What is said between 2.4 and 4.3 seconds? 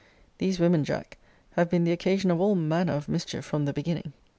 all manner of mischief from the beginning!